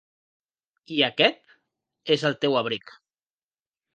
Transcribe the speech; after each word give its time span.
I 0.95 0.97
aquest 1.07 2.15
és 2.17 2.25
el 2.31 2.39
teu 2.45 2.57
abric. 2.63 2.95